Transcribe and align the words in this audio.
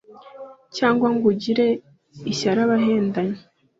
cyangwa 0.75 1.07
ngo 1.13 1.25
ugirire 1.31 1.67
ishyari 2.31 2.59
abahendanyi 2.65 3.37